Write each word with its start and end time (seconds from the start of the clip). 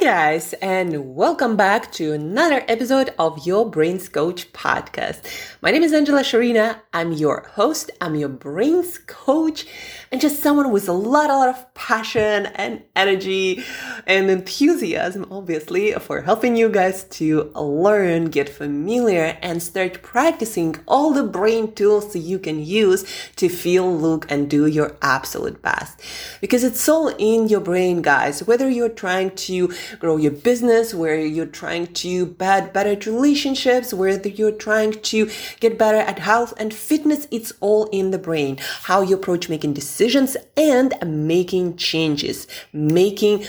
guys, 0.00 0.54
and 0.62 1.14
welcome 1.14 1.56
back 1.56 1.92
to 1.92 2.14
another 2.14 2.64
episode 2.68 3.12
of 3.18 3.46
Your 3.46 3.68
Brains 3.68 4.08
Coach 4.08 4.50
podcast. 4.54 5.22
My 5.60 5.70
name 5.70 5.82
is 5.82 5.92
Angela 5.92 6.22
Shurina. 6.22 6.80
I'm 6.94 7.12
your 7.12 7.42
host. 7.42 7.90
I'm 8.00 8.14
your 8.14 8.30
brains 8.30 8.96
coach 9.06 9.66
and 10.10 10.18
just 10.18 10.42
someone 10.42 10.72
with 10.72 10.88
a 10.88 10.92
lot, 10.92 11.28
a 11.28 11.36
lot 11.36 11.50
of 11.50 11.74
passion 11.74 12.46
and 12.46 12.82
energy 12.96 13.62
and 14.06 14.30
enthusiasm, 14.30 15.26
obviously, 15.30 15.92
for 15.92 16.22
helping 16.22 16.56
you 16.56 16.70
guys 16.70 17.04
to 17.04 17.52
learn, 17.54 18.24
get 18.26 18.48
familiar, 18.48 19.38
and 19.42 19.62
start 19.62 20.02
practicing 20.02 20.76
all 20.88 21.12
the 21.12 21.22
brain 21.22 21.74
tools 21.74 22.12
that 22.14 22.20
you 22.20 22.38
can 22.38 22.64
use 22.64 23.04
to 23.36 23.50
feel, 23.50 23.94
look, 23.94 24.30
and 24.30 24.48
do 24.48 24.66
your 24.66 24.96
absolute 25.02 25.60
best. 25.60 26.00
Because 26.40 26.64
it's 26.64 26.88
all 26.88 27.08
in 27.18 27.48
your 27.48 27.60
brain, 27.60 28.00
guys. 28.00 28.42
Whether 28.42 28.68
you're 28.68 28.88
trying 28.88 29.36
to 29.36 29.70
grow 29.98 30.16
your 30.16 30.32
business, 30.32 30.94
where 30.94 31.18
you're 31.18 31.46
trying 31.46 31.88
to 31.94 32.26
build 32.26 32.72
better 32.72 32.96
relationships, 33.10 33.92
whether 33.92 34.28
you're 34.28 34.52
trying 34.52 34.92
to 34.92 35.30
get 35.60 35.78
better 35.78 35.98
at 35.98 36.18
health 36.18 36.54
and 36.58 36.72
fitness, 36.72 37.26
it's 37.30 37.52
all 37.60 37.86
in 37.86 38.10
the 38.10 38.18
brain. 38.18 38.58
How 38.82 39.02
you 39.02 39.16
approach 39.16 39.48
making 39.48 39.74
decisions 39.74 40.36
and 40.56 40.94
making 41.04 41.76
changes, 41.76 42.46
making 42.72 43.44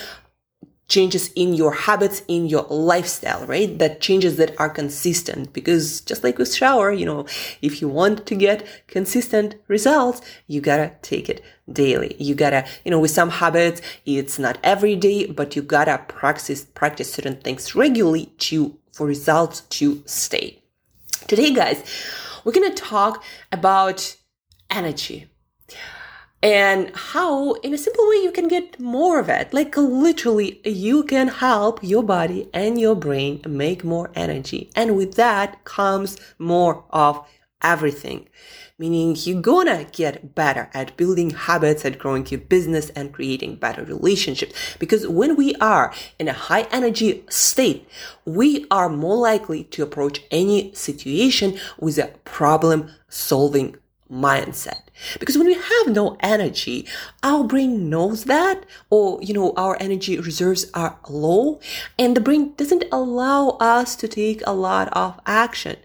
changes 0.92 1.32
in 1.38 1.54
your 1.54 1.72
habits, 1.72 2.22
in 2.28 2.48
your 2.48 2.64
lifestyle, 2.70 3.46
right? 3.46 3.80
That 3.80 4.02
changes 4.02 4.36
that 4.36 4.60
are 4.60 4.70
consistent 4.70 5.54
because 5.54 6.02
just 6.02 6.22
like 6.22 6.38
with 6.38 6.54
shower, 6.54 6.92
you 6.92 7.06
know, 7.06 7.26
if 7.62 7.82
you 7.82 7.88
want 7.88 8.26
to 8.26 8.36
get 8.36 8.68
consistent 8.88 9.56
results, 9.70 10.20
you 10.48 10.60
gotta 10.60 10.92
take 11.02 11.30
it 11.30 11.42
daily. 11.72 12.18
You 12.20 12.36
gotta, 12.36 12.68
you 12.84 12.92
know, 12.92 13.00
with 13.00 13.12
some 13.12 13.30
habits, 13.30 13.82
it's 14.06 14.38
not 14.38 14.58
every 14.64 14.98
day, 14.98 15.28
but 15.28 15.56
you 15.56 15.62
gotta 15.62 15.98
practice, 16.10 16.66
practice 16.66 17.14
certain 17.14 17.38
things 17.38 17.74
regularly 17.74 18.26
to, 18.50 18.78
for 18.92 19.08
results 19.08 19.62
to 19.80 20.04
stay. 20.06 20.62
Today, 21.30 21.54
guys, 21.54 21.82
we're 22.44 22.52
gonna 22.52 22.76
talk 22.76 23.24
about 23.54 24.18
energy 24.70 25.32
and 26.44 26.92
how 26.96 27.54
in 27.56 27.74
a 27.74 27.78
simple 27.78 28.08
way 28.10 28.18
you 28.18 28.32
can 28.32 28.48
get 28.48 28.80
more 28.80 29.20
of 29.20 29.30
it. 29.30 29.54
Like 29.54 29.78
literally 29.78 30.60
you 30.66 31.04
can 31.04 31.28
help 31.28 31.80
your 31.84 32.04
body 32.04 32.50
and 32.54 32.80
your 32.80 32.96
brain 32.96 33.42
make 33.48 33.84
more 33.84 34.12
energy. 34.16 34.72
And 34.76 34.98
with 34.98 35.16
that 35.16 35.64
comes 35.64 36.18
more 36.40 36.84
of 36.90 37.24
everything. 37.62 38.28
Meaning 38.80 39.16
you're 39.20 39.40
gonna 39.40 39.86
get 39.92 40.34
better 40.34 40.68
at 40.74 40.98
building 40.98 41.30
habits 41.30 41.86
at 41.86 42.00
growing 42.00 42.26
your 42.26 42.40
business 42.40 42.90
and 42.92 43.14
creating 43.14 43.58
better 43.58 43.84
relationships. 43.84 44.56
Because 44.80 45.08
when 45.08 45.36
we 45.36 45.54
are 45.58 45.94
in 46.18 46.28
a 46.28 46.34
high 46.34 46.64
energy 46.72 47.24
state 47.30 47.88
we 48.26 48.66
are 48.72 48.90
more 48.90 49.18
likely 49.18 49.66
to 49.66 49.84
approach 49.84 50.22
any 50.32 50.74
situation 50.74 51.60
with 51.80 52.00
a 52.00 52.08
problem 52.24 52.90
solving 53.10 53.76
mindset. 54.12 54.82
Because 55.20 55.38
when 55.38 55.48
we 55.48 55.54
have 55.54 55.88
no 55.88 56.18
energy, 56.20 56.88
our 57.24 57.44
brain 57.44 57.90
knows 57.90 58.26
that, 58.26 58.66
or, 58.90 59.22
you 59.22 59.34
know, 59.34 59.54
our 59.56 59.78
energy 59.80 60.20
reserves 60.20 60.70
are 60.74 61.00
low, 61.10 61.60
and 61.98 62.16
the 62.16 62.22
brain 62.22 62.54
doesn't 62.56 62.84
allow 62.92 63.58
us 63.60 63.96
to 63.96 64.08
take 64.08 64.42
a 64.46 64.54
lot 64.54 64.90
of 64.90 65.20
action. 65.26 65.78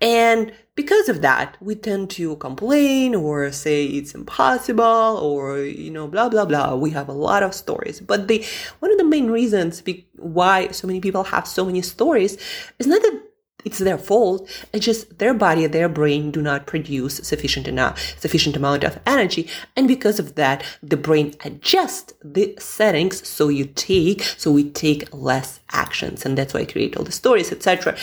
And 0.00 0.52
because 0.74 1.08
of 1.08 1.22
that, 1.22 1.56
we 1.60 1.74
tend 1.74 2.08
to 2.10 2.36
complain 2.36 3.14
or 3.14 3.50
say 3.50 3.84
it's 3.84 4.14
impossible 4.14 5.18
or, 5.20 5.58
you 5.58 5.90
know, 5.90 6.06
blah, 6.06 6.28
blah, 6.28 6.44
blah. 6.44 6.76
We 6.76 6.90
have 6.90 7.08
a 7.08 7.12
lot 7.12 7.42
of 7.42 7.52
stories. 7.52 8.00
But 8.00 8.28
the, 8.28 8.44
one 8.78 8.92
of 8.92 8.98
the 8.98 9.04
main 9.04 9.28
reasons 9.28 9.82
why 10.14 10.68
so 10.68 10.86
many 10.86 11.00
people 11.00 11.24
have 11.24 11.48
so 11.48 11.64
many 11.64 11.82
stories 11.82 12.38
is 12.78 12.86
not 12.86 13.02
that 13.02 13.22
it's 13.68 13.78
their 13.78 13.98
fault. 13.98 14.48
It's 14.72 14.86
just 14.86 15.18
their 15.18 15.34
body, 15.34 15.66
their 15.66 15.90
brain 15.90 16.30
do 16.30 16.40
not 16.40 16.66
produce 16.66 17.16
sufficient 17.16 17.68
enough, 17.68 18.18
sufficient 18.18 18.56
amount 18.56 18.82
of 18.82 18.98
energy. 19.06 19.46
And 19.76 19.86
because 19.86 20.18
of 20.18 20.36
that, 20.36 20.64
the 20.82 20.96
brain 20.96 21.34
adjusts 21.44 22.14
the 22.24 22.54
settings. 22.58 23.28
So 23.28 23.50
you 23.50 23.66
take, 23.66 24.22
so 24.22 24.50
we 24.50 24.70
take 24.70 25.12
less 25.12 25.60
actions. 25.70 26.24
And 26.24 26.38
that's 26.38 26.54
why 26.54 26.60
I 26.60 26.64
create 26.64 26.96
all 26.96 27.04
the 27.04 27.12
stories, 27.12 27.52
etc. 27.52 27.94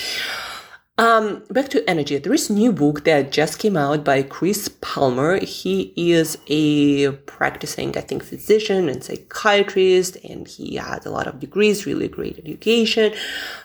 Um, 0.97 1.43
back 1.49 1.67
to 1.69 1.89
energy. 1.89 2.17
There 2.19 2.33
is 2.33 2.49
a 2.49 2.53
new 2.53 2.71
book 2.71 3.03
that 3.03 3.29
just 3.29 3.59
came 3.59 3.75
out 3.75 4.05
by 4.05 4.23
Chris 4.23 4.69
Palmer. 4.79 5.43
He 5.43 5.91
is 5.97 6.37
a 6.47 7.11
practicing, 7.25 7.97
I 7.97 8.01
think, 8.01 8.23
physician 8.23 8.87
and 8.87 9.03
psychiatrist, 9.03 10.15
and 10.23 10.47
he 10.47 10.75
has 10.75 11.05
a 11.05 11.09
lot 11.09 11.27
of 11.27 11.41
degrees, 11.41 11.85
really 11.85 12.07
great 12.07 12.39
education. 12.39 13.13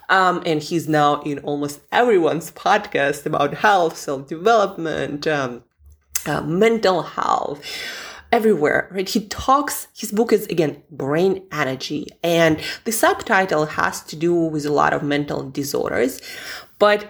Um, 0.09 0.43
and 0.45 0.61
he's 0.61 0.89
now 0.89 1.21
in 1.23 1.39
almost 1.41 1.83
everyone's 1.93 2.51
podcast 2.51 3.25
about 3.27 3.55
health, 3.55 3.97
self 3.97 4.27
development, 4.27 5.29
um, 5.29 5.63
uh, 6.27 6.41
mental 6.41 7.03
health 7.03 7.65
everywhere, 8.33 8.89
right? 8.91 9.09
He 9.09 9.27
talks, 9.27 9.89
his 9.97 10.11
book 10.13 10.33
is 10.33 10.47
again, 10.47 10.83
brain 10.91 11.47
energy. 11.53 12.09
And 12.23 12.61
the 12.85 12.93
subtitle 12.93 13.67
has 13.67 14.03
to 14.05 14.17
do 14.17 14.35
with 14.35 14.67
a 14.67 14.73
lot 14.73 14.93
of 14.93 15.03
mental 15.03 15.49
disorders. 15.49 16.21
But 16.81 17.09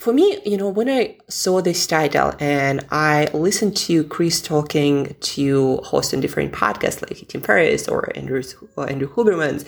for 0.00 0.12
me, 0.12 0.40
you 0.44 0.56
know, 0.56 0.68
when 0.68 0.88
I 0.88 1.18
saw 1.28 1.60
this 1.60 1.86
title 1.86 2.32
and 2.40 2.84
I 2.90 3.28
listened 3.32 3.76
to 3.88 4.02
Chris 4.04 4.40
talking 4.40 5.14
to 5.20 5.76
hosts 5.78 6.14
on 6.14 6.20
different 6.20 6.52
podcasts 6.52 7.02
like 7.02 7.28
Tim 7.28 7.40
Ferriss 7.40 7.86
or 7.86 8.10
Andrew, 8.16 8.42
or 8.74 8.90
Andrew 8.90 9.12
Huberman's, 9.12 9.64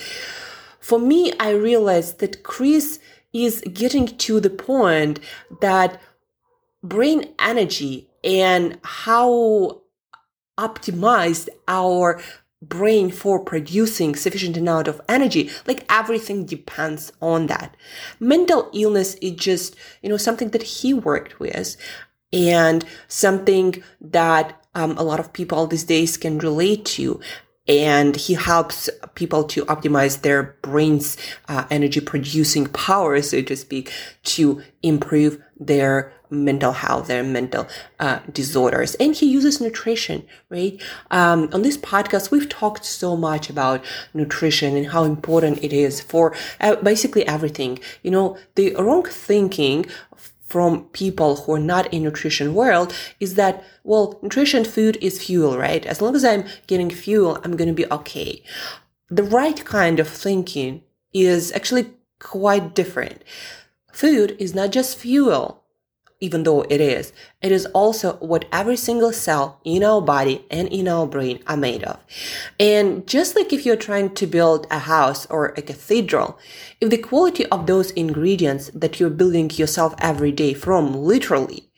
for 0.80 0.98
me, 0.98 1.32
I 1.38 1.50
realized 1.50 2.20
that 2.20 2.42
Chris 2.42 2.98
is 3.32 3.62
getting 3.72 4.06
to 4.18 4.40
the 4.40 4.50
point 4.50 5.20
that 5.60 6.00
brain 6.82 7.28
energy 7.38 8.08
and 8.24 8.78
how 8.82 9.82
optimized 10.58 11.48
our 11.68 12.20
brain 12.62 13.10
for 13.10 13.42
producing 13.42 14.14
sufficient 14.14 14.56
amount 14.56 14.88
of 14.88 15.00
energy. 15.08 15.50
Like 15.66 15.84
everything 15.88 16.44
depends 16.44 17.12
on 17.20 17.46
that. 17.46 17.76
Mental 18.18 18.68
illness 18.72 19.14
is 19.16 19.32
just 19.32 19.76
you 20.02 20.08
know 20.08 20.16
something 20.16 20.50
that 20.50 20.62
he 20.62 20.92
worked 20.94 21.40
with 21.40 21.76
and 22.32 22.84
something 23.08 23.82
that 24.00 24.60
um, 24.74 24.96
a 24.98 25.02
lot 25.02 25.20
of 25.20 25.32
people 25.32 25.66
these 25.66 25.84
days 25.84 26.16
can 26.16 26.38
relate 26.38 26.84
to. 26.84 27.20
And 27.68 28.16
he 28.16 28.34
helps 28.34 28.90
people 29.14 29.44
to 29.44 29.64
optimize 29.66 30.22
their 30.22 30.56
brain's 30.62 31.16
uh, 31.48 31.66
energy 31.70 32.00
producing 32.00 32.66
power, 32.66 33.20
so 33.22 33.42
to 33.42 33.56
speak, 33.56 33.92
to 34.24 34.62
improve 34.82 35.40
their 35.56 36.12
mental 36.30 36.72
health, 36.72 37.08
their 37.08 37.22
mental 37.22 37.66
uh, 37.98 38.20
disorders. 38.32 38.94
And 38.96 39.14
he 39.14 39.26
uses 39.26 39.60
nutrition, 39.60 40.26
right? 40.48 40.80
Um, 41.10 41.48
on 41.52 41.62
this 41.62 41.76
podcast, 41.76 42.30
we've 42.30 42.48
talked 42.48 42.84
so 42.84 43.16
much 43.16 43.50
about 43.50 43.84
nutrition 44.14 44.76
and 44.76 44.88
how 44.88 45.04
important 45.04 45.62
it 45.62 45.72
is 45.72 46.00
for 46.00 46.34
uh, 46.60 46.76
basically 46.76 47.26
everything. 47.26 47.78
You 48.02 48.10
know, 48.10 48.38
the 48.54 48.74
wrong 48.76 49.04
thinking 49.04 49.86
from 50.50 50.84
people 50.86 51.36
who 51.36 51.54
are 51.54 51.60
not 51.60 51.92
in 51.94 52.02
nutrition 52.02 52.54
world 52.54 52.92
is 53.20 53.36
that 53.36 53.64
well 53.84 54.18
nutrition 54.20 54.64
food 54.64 54.98
is 55.00 55.22
fuel 55.22 55.56
right 55.56 55.86
as 55.86 56.02
long 56.02 56.16
as 56.16 56.24
i'm 56.24 56.44
getting 56.66 56.90
fuel 56.90 57.38
i'm 57.44 57.56
going 57.56 57.68
to 57.68 57.82
be 57.82 57.90
okay 57.92 58.42
the 59.08 59.22
right 59.22 59.64
kind 59.64 60.00
of 60.00 60.08
thinking 60.08 60.82
is 61.14 61.52
actually 61.52 61.86
quite 62.18 62.74
different 62.74 63.22
food 63.92 64.36
is 64.40 64.52
not 64.52 64.70
just 64.70 64.98
fuel 64.98 65.59
even 66.20 66.42
though 66.42 66.62
it 66.62 66.80
is, 66.80 67.12
it 67.40 67.50
is 67.50 67.66
also 67.66 68.14
what 68.16 68.44
every 68.52 68.76
single 68.76 69.12
cell 69.12 69.60
in 69.64 69.82
our 69.82 70.02
body 70.02 70.44
and 70.50 70.68
in 70.68 70.86
our 70.86 71.06
brain 71.06 71.42
are 71.46 71.56
made 71.56 71.82
of. 71.82 71.98
And 72.58 73.06
just 73.06 73.34
like 73.34 73.52
if 73.52 73.64
you're 73.64 73.76
trying 73.76 74.14
to 74.14 74.26
build 74.26 74.66
a 74.70 74.80
house 74.80 75.26
or 75.26 75.46
a 75.46 75.62
cathedral, 75.62 76.38
if 76.80 76.90
the 76.90 76.98
quality 76.98 77.46
of 77.46 77.66
those 77.66 77.90
ingredients 77.92 78.70
that 78.74 79.00
you're 79.00 79.10
building 79.10 79.50
yourself 79.50 79.94
every 79.98 80.32
day 80.32 80.52
from 80.52 80.94
literally, 80.94 81.70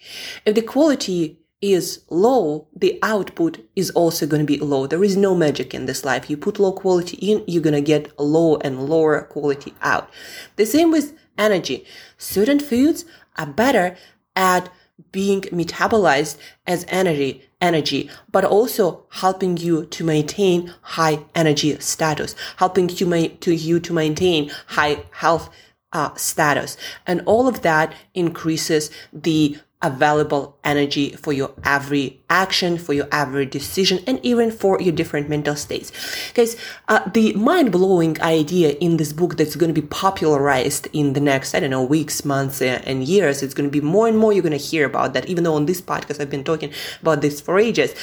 if 0.44 0.54
the 0.54 0.62
quality 0.62 1.38
is 1.60 2.02
low, 2.10 2.66
the 2.74 2.98
output 3.02 3.64
is 3.76 3.90
also 3.90 4.26
going 4.26 4.44
to 4.44 4.46
be 4.46 4.58
low. 4.58 4.88
There 4.88 5.04
is 5.04 5.16
no 5.16 5.36
magic 5.36 5.72
in 5.72 5.86
this 5.86 6.04
life. 6.04 6.28
You 6.28 6.36
put 6.36 6.58
low 6.58 6.72
quality 6.72 7.16
in, 7.18 7.44
you're 7.46 7.62
going 7.62 7.74
to 7.74 7.80
get 7.80 8.18
low 8.18 8.56
and 8.56 8.88
lower 8.88 9.22
quality 9.22 9.72
out. 9.80 10.10
The 10.56 10.66
same 10.66 10.90
with 10.90 11.16
energy. 11.38 11.86
Certain 12.18 12.58
foods 12.58 13.04
are 13.36 13.46
better 13.46 13.96
at 14.36 14.70
being 15.10 15.40
metabolized 15.42 16.36
as 16.66 16.84
energy 16.88 17.42
energy 17.60 18.10
but 18.30 18.44
also 18.44 19.04
helping 19.10 19.56
you 19.56 19.86
to 19.86 20.04
maintain 20.04 20.72
high 20.82 21.18
energy 21.34 21.78
status 21.80 22.34
helping 22.56 22.88
you 22.88 23.06
ma- 23.06 23.34
to 23.40 23.54
you 23.54 23.78
to 23.78 23.92
maintain 23.92 24.50
high 24.66 25.04
health 25.12 25.48
uh, 25.92 26.14
status. 26.14 26.76
And 27.06 27.22
all 27.26 27.46
of 27.48 27.62
that 27.62 27.94
increases 28.14 28.90
the 29.12 29.58
available 29.82 30.56
energy 30.64 31.10
for 31.10 31.32
your 31.32 31.52
every 31.64 32.20
action, 32.30 32.78
for 32.78 32.92
your 32.92 33.08
every 33.12 33.46
decision, 33.46 33.98
and 34.06 34.18
even 34.24 34.50
for 34.50 34.80
your 34.80 34.92
different 34.92 35.28
mental 35.28 35.56
states. 35.56 35.92
Guys, 36.34 36.56
uh, 36.88 37.08
the 37.10 37.32
mind 37.34 37.72
blowing 37.72 38.20
idea 38.22 38.70
in 38.80 38.96
this 38.96 39.12
book 39.12 39.36
that's 39.36 39.56
going 39.56 39.72
to 39.74 39.80
be 39.80 39.86
popularized 39.86 40.88
in 40.92 41.12
the 41.12 41.20
next, 41.20 41.54
I 41.54 41.60
don't 41.60 41.70
know, 41.70 41.82
weeks, 41.82 42.24
months, 42.24 42.62
uh, 42.62 42.80
and 42.84 43.04
years, 43.04 43.42
it's 43.42 43.54
going 43.54 43.68
to 43.68 43.72
be 43.72 43.84
more 43.84 44.08
and 44.08 44.16
more 44.16 44.32
you're 44.32 44.42
going 44.42 44.52
to 44.52 44.56
hear 44.58 44.86
about 44.86 45.14
that, 45.14 45.26
even 45.26 45.44
though 45.44 45.54
on 45.54 45.66
this 45.66 45.80
podcast 45.80 46.20
I've 46.20 46.30
been 46.30 46.44
talking 46.44 46.72
about 47.00 47.20
this 47.20 47.40
for 47.40 47.58
ages. 47.58 47.94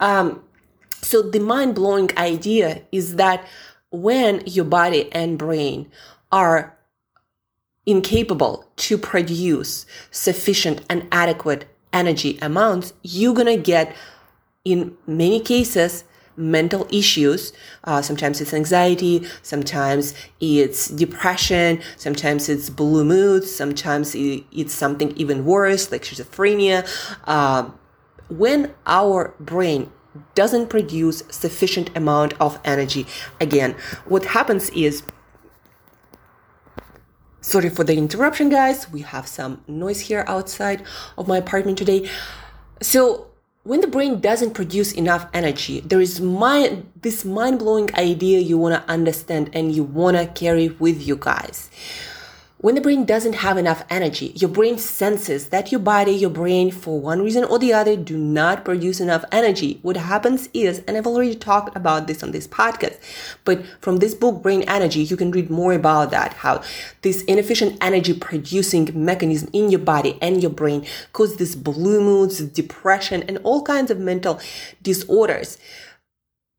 Um, 0.00 0.42
so 1.02 1.22
the 1.22 1.38
mind 1.38 1.74
blowing 1.74 2.10
idea 2.16 2.82
is 2.90 3.16
that 3.16 3.46
when 3.90 4.42
your 4.46 4.64
body 4.64 5.12
and 5.12 5.38
brain 5.38 5.90
are 6.32 6.75
incapable 7.86 8.64
to 8.76 8.98
produce 8.98 9.86
sufficient 10.10 10.82
and 10.90 11.06
adequate 11.12 11.64
energy 11.92 12.38
amounts, 12.42 12.92
you're 13.02 13.34
gonna 13.34 13.56
get, 13.56 13.94
in 14.64 14.96
many 15.06 15.40
cases, 15.40 16.04
mental 16.36 16.86
issues. 16.90 17.52
Uh, 17.84 18.02
sometimes 18.02 18.40
it's 18.40 18.52
anxiety, 18.52 19.26
sometimes 19.42 20.14
it's 20.40 20.88
depression, 20.88 21.80
sometimes 21.96 22.48
it's 22.48 22.68
blue 22.68 23.04
moods, 23.04 23.50
sometimes 23.50 24.14
it's 24.14 24.74
something 24.74 25.16
even 25.16 25.44
worse 25.44 25.90
like 25.90 26.02
schizophrenia. 26.02 26.86
Uh, 27.24 27.70
when 28.28 28.74
our 28.86 29.34
brain 29.40 29.90
doesn't 30.34 30.68
produce 30.68 31.22
sufficient 31.30 31.90
amount 31.96 32.34
of 32.40 32.58
energy, 32.64 33.06
again, 33.40 33.74
what 34.06 34.24
happens 34.24 34.68
is 34.70 35.02
Sorry 37.46 37.68
for 37.68 37.84
the 37.84 37.96
interruption, 37.96 38.48
guys. 38.48 38.90
We 38.90 39.02
have 39.02 39.28
some 39.28 39.62
noise 39.68 40.00
here 40.00 40.24
outside 40.26 40.82
of 41.16 41.28
my 41.28 41.36
apartment 41.36 41.78
today. 41.78 42.10
So, 42.82 43.28
when 43.62 43.80
the 43.80 43.86
brain 43.86 44.18
doesn't 44.18 44.50
produce 44.50 44.90
enough 44.90 45.28
energy, 45.32 45.78
there 45.78 46.00
is 46.00 46.20
mind, 46.20 46.90
this 47.02 47.24
mind 47.24 47.60
blowing 47.60 47.94
idea 47.94 48.40
you 48.40 48.58
want 48.58 48.74
to 48.74 48.90
understand 48.90 49.50
and 49.52 49.72
you 49.72 49.84
want 49.84 50.16
to 50.16 50.26
carry 50.26 50.70
with 50.70 51.06
you 51.06 51.14
guys. 51.14 51.70
When 52.58 52.74
the 52.74 52.80
brain 52.80 53.04
doesn't 53.04 53.34
have 53.34 53.58
enough 53.58 53.84
energy, 53.90 54.32
your 54.34 54.48
brain 54.48 54.78
senses 54.78 55.48
that 55.48 55.70
your 55.70 55.78
body, 55.78 56.12
your 56.12 56.30
brain, 56.30 56.70
for 56.70 56.98
one 56.98 57.20
reason 57.20 57.44
or 57.44 57.58
the 57.58 57.74
other, 57.74 57.96
do 57.96 58.16
not 58.16 58.64
produce 58.64 58.98
enough 58.98 59.26
energy. 59.30 59.78
What 59.82 59.98
happens 59.98 60.48
is, 60.54 60.78
and 60.88 60.96
I've 60.96 61.06
already 61.06 61.34
talked 61.34 61.76
about 61.76 62.06
this 62.06 62.22
on 62.22 62.30
this 62.30 62.48
podcast, 62.48 62.96
but 63.44 63.62
from 63.82 63.98
this 63.98 64.14
book, 64.14 64.42
Brain 64.42 64.62
Energy, 64.62 65.00
you 65.00 65.18
can 65.18 65.32
read 65.32 65.50
more 65.50 65.74
about 65.74 66.10
that, 66.12 66.32
how 66.32 66.62
this 67.02 67.22
inefficient 67.24 67.76
energy 67.82 68.14
producing 68.14 68.88
mechanism 69.04 69.50
in 69.52 69.70
your 69.70 69.80
body 69.80 70.18
and 70.22 70.40
your 70.40 70.50
brain 70.50 70.86
cause 71.12 71.36
this 71.36 71.54
blue 71.54 72.00
moods, 72.00 72.40
depression, 72.40 73.22
and 73.24 73.36
all 73.44 73.60
kinds 73.64 73.90
of 73.90 73.98
mental 73.98 74.40
disorders 74.82 75.58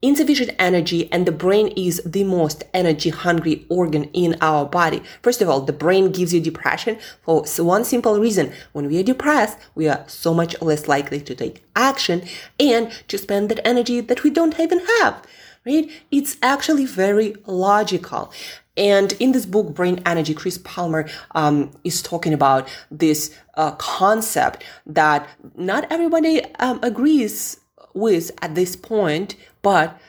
insufficient 0.01 0.51
energy 0.59 1.11
and 1.11 1.25
the 1.25 1.31
brain 1.31 1.69
is 1.69 2.01
the 2.05 2.23
most 2.23 2.63
energy 2.73 3.09
hungry 3.09 3.65
organ 3.67 4.03
in 4.05 4.37
our 4.41 4.65
body. 4.65 5.01
First 5.23 5.41
of 5.41 5.49
all, 5.49 5.61
the 5.61 5.73
brain 5.73 6.11
gives 6.11 6.33
you 6.33 6.39
depression 6.39 6.99
for 7.23 7.43
one 7.57 7.83
simple 7.83 8.19
reason. 8.19 8.51
When 8.73 8.87
we 8.87 8.99
are 8.99 9.03
depressed, 9.03 9.57
we 9.73 9.87
are 9.87 10.03
so 10.07 10.33
much 10.33 10.59
less 10.61 10.87
likely 10.87 11.19
to 11.21 11.33
take 11.33 11.63
action 11.75 12.23
and 12.59 12.91
to 13.07 13.17
spend 13.17 13.49
that 13.49 13.65
energy 13.65 14.01
that 14.01 14.23
we 14.23 14.29
don't 14.29 14.59
even 14.59 14.85
have. 14.99 15.23
Right? 15.65 15.89
It's 16.11 16.37
actually 16.43 16.85
very 16.85 17.35
logical. 17.45 18.31
And 18.77 19.13
in 19.13 19.31
this 19.31 19.47
book, 19.47 19.73
Brain 19.73 20.01
Energy, 20.05 20.35
Chris 20.35 20.59
Palmer 20.59 21.09
um, 21.33 21.71
is 21.83 22.03
talking 22.03 22.31
about 22.31 22.69
this 22.91 23.35
uh, 23.55 23.71
concept 23.71 24.63
that 24.85 25.27
not 25.55 25.91
everybody 25.91 26.43
um, 26.59 26.79
agrees 26.83 27.59
with 27.97 28.31
at 28.41 28.55
this 28.55 28.75
point, 28.75 29.35
but 29.61 29.99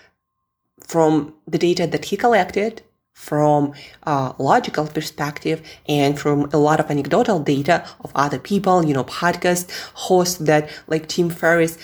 from 0.86 1.34
the 1.46 1.58
data 1.58 1.86
that 1.86 2.06
he 2.06 2.16
collected, 2.16 2.82
from 3.18 3.72
a 4.04 4.32
logical 4.38 4.86
perspective 4.86 5.60
and 5.88 6.18
from 6.20 6.48
a 6.52 6.56
lot 6.56 6.78
of 6.78 6.88
anecdotal 6.88 7.40
data 7.40 7.84
of 8.00 8.12
other 8.14 8.38
people, 8.38 8.84
you 8.84 8.94
know, 8.94 9.02
podcast 9.02 9.68
hosts 9.94 10.38
that 10.38 10.70
like 10.86 11.08
Tim 11.08 11.28
Ferriss, 11.28 11.76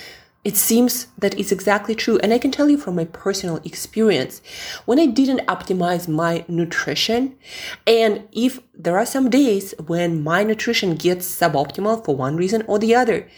it 0.44 0.56
seems 0.56 1.08
that 1.18 1.36
it's 1.38 1.50
exactly 1.50 1.94
true. 1.94 2.18
And 2.22 2.32
I 2.32 2.38
can 2.38 2.52
tell 2.52 2.68
you 2.70 2.78
from 2.78 2.94
my 2.94 3.06
personal 3.06 3.56
experience, 3.64 4.42
when 4.84 5.00
I 5.00 5.06
didn't 5.06 5.46
optimize 5.48 6.06
my 6.06 6.44
nutrition, 6.46 7.34
and 7.86 8.28
if 8.30 8.60
there 8.72 8.96
are 8.96 9.06
some 9.06 9.28
days 9.28 9.74
when 9.86 10.22
my 10.22 10.44
nutrition 10.44 10.94
gets 10.94 11.26
suboptimal 11.26 12.04
for 12.04 12.14
one 12.14 12.36
reason 12.36 12.62
or 12.68 12.78
the 12.78 12.94
other, 12.94 13.28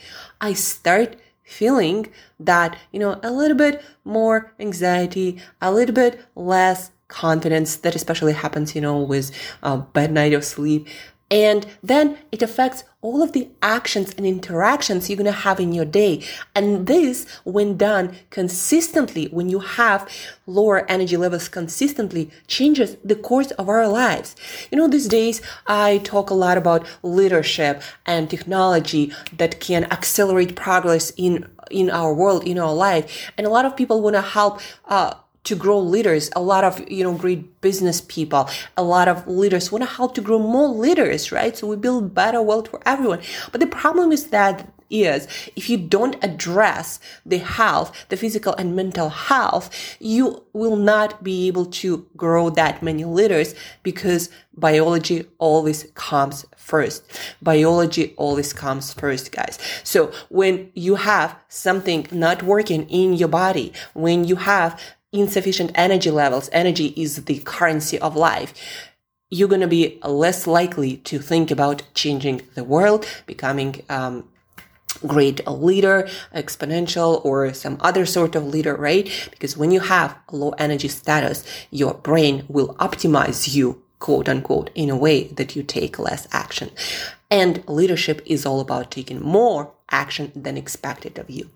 I 0.40 0.52
start 0.52 1.16
feeling 1.46 2.08
that, 2.38 2.76
you 2.92 2.98
know, 2.98 3.18
a 3.22 3.30
little 3.30 3.56
bit 3.56 3.82
more 4.04 4.52
anxiety, 4.60 5.40
a 5.62 5.72
little 5.72 5.94
bit 5.94 6.20
less 6.34 6.90
confidence 7.08 7.76
that 7.76 7.94
especially 7.94 8.32
happens, 8.32 8.74
you 8.74 8.80
know, 8.80 9.00
with 9.00 9.30
a 9.62 9.78
bad 9.78 10.12
night 10.12 10.32
of 10.34 10.44
sleep. 10.44 10.88
And 11.30 11.66
then 11.82 12.18
it 12.30 12.42
affects 12.42 12.84
all 13.02 13.22
of 13.22 13.32
the 13.32 13.48
actions 13.62 14.12
and 14.16 14.26
interactions 14.26 15.08
you're 15.08 15.16
going 15.16 15.26
to 15.26 15.32
have 15.32 15.60
in 15.60 15.72
your 15.72 15.84
day. 15.84 16.24
And 16.54 16.86
this, 16.86 17.26
when 17.44 17.76
done 17.76 18.16
consistently, 18.30 19.26
when 19.26 19.48
you 19.48 19.60
have 19.60 20.08
lower 20.46 20.88
energy 20.90 21.16
levels 21.16 21.48
consistently, 21.48 22.30
changes 22.46 22.96
the 23.04 23.16
course 23.16 23.50
of 23.52 23.68
our 23.68 23.88
lives. 23.88 24.34
You 24.70 24.78
know, 24.78 24.88
these 24.88 25.08
days 25.08 25.42
I 25.66 25.98
talk 25.98 26.30
a 26.30 26.34
lot 26.34 26.58
about 26.58 26.86
leadership 27.02 27.82
and 28.06 28.30
technology 28.30 29.12
that 29.36 29.60
can 29.60 29.84
accelerate 29.84 30.56
progress 30.56 31.12
in 31.16 31.46
in 31.70 31.90
our 31.90 32.14
world, 32.14 32.44
in 32.44 32.60
our 32.60 32.72
life. 32.72 33.32
And 33.36 33.44
a 33.44 33.50
lot 33.50 33.64
of 33.64 33.76
people 33.76 34.00
want 34.00 34.14
to 34.14 34.22
help 34.22 34.60
uh, 34.84 35.14
to 35.46 35.56
grow 35.56 35.78
leaders. 35.78 36.30
A 36.36 36.42
lot 36.42 36.64
of 36.64 36.88
you 36.90 37.04
know 37.04 37.14
great 37.14 37.60
business 37.60 38.00
people 38.00 38.48
a 38.76 38.82
lot 38.82 39.08
of 39.08 39.26
leaders 39.26 39.72
want 39.72 39.82
to 39.82 39.90
help 39.90 40.14
to 40.14 40.20
grow 40.20 40.38
more 40.38 40.68
leaders 40.68 41.32
right? 41.32 41.56
So 41.56 41.66
we 41.66 41.76
build 41.76 42.14
better 42.14 42.42
world 42.42 42.68
for 42.68 42.80
everyone. 42.86 43.20
But 43.52 43.60
the 43.60 43.66
problem 43.66 44.12
is 44.12 44.28
that 44.28 44.72
is 44.88 45.26
if 45.56 45.68
you 45.68 45.76
don't 45.76 46.16
address 46.22 47.00
the 47.24 47.38
health 47.38 48.06
the 48.08 48.16
physical 48.16 48.54
and 48.54 48.76
mental 48.76 49.08
health 49.08 49.68
you 49.98 50.44
will 50.52 50.76
not 50.76 51.24
be 51.24 51.48
able 51.48 51.66
to 51.66 52.06
grow 52.16 52.50
that 52.50 52.82
many 52.84 53.04
leaders 53.04 53.54
because 53.82 54.30
biology 54.56 55.26
always 55.38 55.86
comes 55.94 56.46
first. 56.56 57.04
Biology 57.42 58.14
always 58.16 58.52
comes 58.52 58.94
first 58.94 59.30
guys. 59.30 59.58
So 59.84 60.12
when 60.30 60.70
you 60.74 60.94
have 60.96 61.36
something 61.48 62.06
not 62.10 62.42
working 62.42 62.88
in 62.88 63.14
your 63.14 63.28
body 63.28 63.72
when 63.94 64.24
you 64.24 64.36
have 64.36 64.80
insufficient 65.12 65.72
energy 65.74 66.10
levels, 66.10 66.48
energy 66.52 66.92
is 66.96 67.24
the 67.24 67.38
currency 67.40 67.98
of 67.98 68.16
life, 68.16 68.52
you're 69.30 69.48
going 69.48 69.60
to 69.60 69.66
be 69.66 69.98
less 70.04 70.46
likely 70.46 70.98
to 70.98 71.18
think 71.18 71.50
about 71.50 71.82
changing 71.94 72.42
the 72.54 72.62
world, 72.62 73.06
becoming 73.26 73.82
um, 73.88 74.28
great 75.06 75.46
leader, 75.46 76.08
exponential, 76.34 77.24
or 77.24 77.52
some 77.52 77.76
other 77.80 78.06
sort 78.06 78.36
of 78.36 78.46
leader, 78.46 78.74
right? 78.76 79.10
Because 79.30 79.56
when 79.56 79.70
you 79.70 79.80
have 79.80 80.16
low 80.30 80.50
energy 80.58 80.88
status, 80.88 81.44
your 81.70 81.94
brain 81.94 82.44
will 82.48 82.74
optimize 82.74 83.52
you, 83.54 83.82
quote 83.98 84.28
unquote, 84.28 84.70
in 84.74 84.90
a 84.90 84.96
way 84.96 85.24
that 85.28 85.56
you 85.56 85.62
take 85.62 85.98
less 85.98 86.28
action. 86.32 86.70
And 87.30 87.66
leadership 87.66 88.22
is 88.26 88.46
all 88.46 88.60
about 88.60 88.92
taking 88.92 89.20
more 89.20 89.72
action 89.90 90.30
than 90.36 90.56
expected 90.56 91.18
of 91.18 91.28
you. 91.28 91.50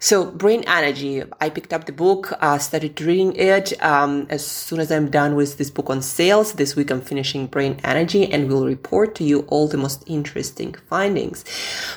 So, 0.00 0.30
Brain 0.30 0.62
Energy, 0.68 1.24
I 1.40 1.50
picked 1.50 1.72
up 1.72 1.86
the 1.86 1.92
book, 1.92 2.32
uh, 2.40 2.58
started 2.58 3.00
reading 3.00 3.34
it. 3.34 3.72
Um, 3.82 4.28
as 4.30 4.46
soon 4.46 4.78
as 4.78 4.92
I'm 4.92 5.10
done 5.10 5.34
with 5.34 5.58
this 5.58 5.70
book 5.70 5.90
on 5.90 6.02
sales, 6.02 6.52
this 6.52 6.76
week 6.76 6.92
I'm 6.92 7.00
finishing 7.00 7.48
Brain 7.48 7.80
Energy 7.82 8.30
and 8.32 8.48
will 8.48 8.64
report 8.64 9.16
to 9.16 9.24
you 9.24 9.40
all 9.48 9.66
the 9.66 9.76
most 9.76 10.04
interesting 10.06 10.76
findings. 10.88 11.44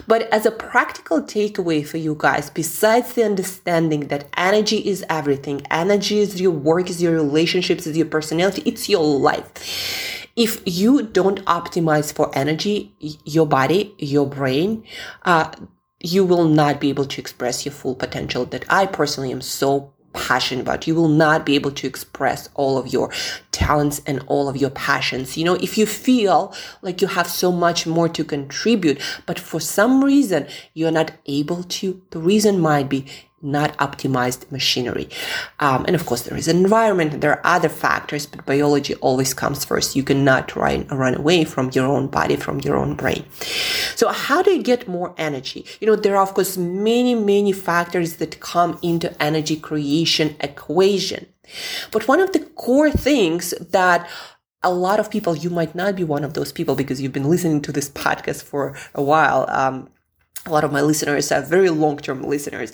But 0.08 0.24
as 0.34 0.48
a 0.48 0.52
practical 0.52 1.22
takeaway 1.22 1.86
for 1.86 1.98
you 1.98 2.16
guys, 2.18 2.50
besides 2.50 3.14
the 3.14 3.24
understanding 3.24 4.08
that 4.08 4.28
energy 4.36 4.78
is 4.78 5.06
everything, 5.08 5.62
energy 5.70 6.22
is 6.22 6.42
your 6.42 6.50
work, 6.50 6.90
is 6.90 7.04
your 7.04 7.14
relationships, 7.14 7.86
is 7.86 7.96
your 7.96 8.08
personality, 8.08 8.64
it's 8.66 8.90
your 8.90 9.04
life 9.04 10.18
if 10.38 10.62
you 10.66 11.04
don't 11.04 11.44
optimize 11.44 12.14
for 12.14 12.32
energy, 12.34 12.96
your 13.26 13.46
body, 13.46 13.94
your 13.98 14.26
brain, 14.26 14.82
uh, 15.24 15.52
you 16.04 16.26
will 16.26 16.46
not 16.46 16.80
be 16.80 16.90
able 16.90 17.06
to 17.06 17.22
express 17.22 17.66
your 17.66 17.74
full 17.74 17.96
potential 17.96 18.46
that 18.46 18.66
I 18.70 18.86
personally 18.86 19.32
am 19.32 19.42
so 19.42 19.94
passionate 20.14 20.62
about. 20.62 20.88
You 20.88 20.96
will 20.96 21.08
not 21.08 21.46
be 21.46 21.56
able 21.56 21.72
to 21.72 21.88
express 21.88 22.50
all 22.54 22.78
of 22.78 22.92
your 22.92 23.12
talents 23.52 24.02
and 24.06 24.24
all 24.28 24.50
of 24.50 24.58
your 24.58 24.70
passions. 24.70 25.38
You 25.38 25.46
know, 25.46 25.56
if 25.56 25.78
you 25.78 25.86
feel 25.86 26.54
like 26.82 27.02
you 27.02 27.08
have 27.08 27.28
so 27.28 27.52
much 27.52 27.88
more 27.88 28.10
to 28.10 28.24
contribute, 28.24 29.02
but 29.26 29.40
for 29.40 29.60
some 29.60 30.04
reason 30.04 30.48
you're 30.74 30.92
not 30.92 31.12
able 31.26 31.64
to, 31.64 32.02
the 32.12 32.20
reason 32.20 32.60
might 32.60 32.90
be 32.90 33.06
not 33.42 33.76
optimized 33.78 34.52
machinery. 34.52 35.10
Um, 35.60 35.86
and 35.86 35.96
of 35.96 36.06
course, 36.06 36.24
there 36.24 36.38
is 36.38 36.48
an 36.48 36.58
environment 36.58 37.22
there 37.22 37.32
are 37.32 37.56
other 37.56 37.70
factors, 37.70 38.26
but 38.26 38.46
biology 38.46 38.96
always 38.96 39.34
comes 39.34 39.66
first. 39.66 39.96
You 39.96 40.04
cannot 40.04 40.56
run, 40.56 40.88
run 40.88 41.16
away 41.16 41.44
from 41.44 41.72
your 41.74 41.86
own 41.86 42.08
body, 42.08 42.36
from 42.36 42.60
your 42.60 42.78
own 42.78 42.96
brain. 42.96 43.26
So 43.96 44.10
how 44.10 44.42
do 44.42 44.52
you 44.52 44.64
get 44.64 44.88
more 44.88 45.14
energy? 45.18 45.66
You 45.80 45.88
know, 45.88 45.96
there 45.96 46.16
are, 46.18 46.24
of 46.24 46.34
course, 46.34 46.58
many, 46.58 47.16
many 47.16 47.52
factors 47.52 48.18
that 48.18 48.40
come 48.40 48.78
into 48.82 49.22
energy 49.22 49.56
creation 49.56 50.36
equation. 50.40 51.26
But 51.92 52.08
one 52.08 52.20
of 52.20 52.32
the 52.32 52.40
core 52.40 52.92
things 52.92 53.52
that 53.60 54.10
a 54.64 54.72
lot 54.72 55.00
of 55.00 55.10
people, 55.10 55.36
you 55.36 55.50
might 55.50 55.74
not 55.74 55.96
be 55.96 56.04
one 56.04 56.24
of 56.24 56.36
those 56.36 56.52
people 56.52 56.76
because 56.76 57.02
you've 57.02 57.14
been 57.14 57.30
listening 57.30 57.62
to 57.64 57.72
this 57.72 57.90
podcast 58.04 58.44
for 58.44 58.76
a 58.94 59.02
while. 59.02 59.46
Um, 59.50 59.90
a 60.46 60.52
lot 60.52 60.64
of 60.64 60.72
my 60.72 60.82
listeners 60.82 61.32
are 61.32 61.42
very 61.42 61.70
long-term 61.70 62.24
listeners 62.24 62.72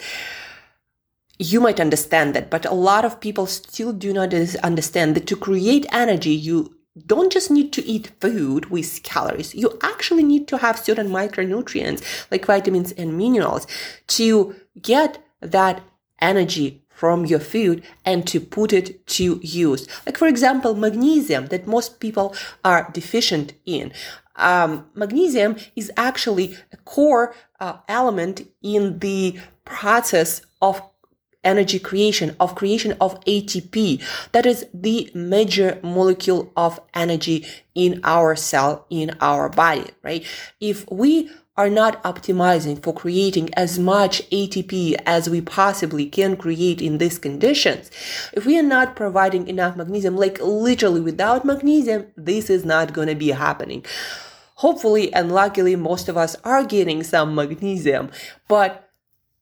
you 1.40 1.62
might 1.62 1.80
understand 1.80 2.34
that, 2.34 2.50
but 2.50 2.66
a 2.66 2.74
lot 2.74 3.06
of 3.06 3.20
people 3.20 3.46
still 3.46 3.94
do 3.94 4.14
not 4.14 4.34
understand 4.34 5.16
that 5.16 5.28
to 5.28 5.36
create 5.36 5.86
energy, 5.92 6.32
you 6.32 6.76
don't 7.06 7.32
just 7.32 7.52
need 7.52 7.72
to 7.74 7.86
eat 7.86 8.12
food 8.20 8.72
with 8.72 9.04
calories. 9.04 9.54
You 9.54 9.78
actually 9.84 10.24
need 10.24 10.48
to 10.48 10.58
have 10.58 10.80
certain 10.80 11.10
micronutrients 11.10 12.04
like 12.32 12.46
vitamins 12.46 12.92
and 12.94 13.18
minerals 13.18 13.68
to 14.08 14.56
get 14.82 15.24
that 15.42 15.84
energy 16.20 16.82
from 16.90 17.28
your 17.28 17.40
food 17.40 17.84
and 18.04 18.26
to 18.28 18.40
put 18.40 18.74
it 18.74 19.06
to 19.06 19.40
use. 19.44 19.88
Like, 20.08 20.18
for 20.18 20.28
example, 20.28 20.74
magnesium 20.74 21.48
that 21.48 21.68
most 21.68 22.00
people 22.00 22.36
are 22.66 22.90
deficient 22.92 23.54
in. 23.66 23.94
Um, 24.36 24.88
magnesium 24.96 25.58
is 25.76 25.92
actually 25.96 26.58
a 26.72 26.78
core 26.78 27.36
uh, 27.60 27.78
element 27.88 28.48
in 28.64 28.98
the 29.00 29.38
process 29.66 30.42
of 30.60 30.82
energy 31.48 31.80
creation, 31.80 32.36
of 32.40 32.56
creation 32.56 32.92
of 33.00 33.20
ATP. 33.22 34.04
That 34.34 34.46
is 34.46 34.68
the 34.74 35.10
major 35.14 35.80
molecule 35.82 36.52
of 36.58 36.80
energy 36.94 37.48
in 37.74 38.02
our 38.04 38.36
cell, 38.36 38.86
in 38.90 39.16
our 39.22 39.50
body, 39.50 39.90
right? 40.04 40.26
If 40.60 40.86
we 40.92 41.32
are 41.56 41.70
not 41.70 42.04
optimizing 42.04 42.84
for 42.84 42.94
creating 42.94 43.52
as 43.56 43.80
much 43.80 44.22
ATP 44.30 44.96
as 45.08 45.28
we 45.28 45.42
possibly 45.42 46.06
can 46.06 46.36
create 46.38 46.82
in 46.82 47.00
these 47.00 47.18
conditions, 47.18 47.90
if 48.34 48.46
we 48.46 48.60
are 48.60 48.70
not 48.78 48.96
providing 48.96 49.48
enough 49.48 49.76
magnesium, 49.76 50.16
like 50.16 50.40
literally 50.42 51.02
without 51.02 51.46
magnesium, 51.46 52.06
this 52.16 52.50
is 52.50 52.64
not 52.64 52.94
going 52.94 53.08
to 53.08 53.16
be 53.16 53.30
happening. 53.30 53.84
Hopefully 54.56 55.14
and 55.14 55.32
luckily, 55.32 55.76
most 55.76 56.10
of 56.10 56.18
us 56.18 56.36
are 56.44 56.64
getting 56.64 57.04
some 57.04 57.34
magnesium, 57.34 58.12
but 58.48 58.92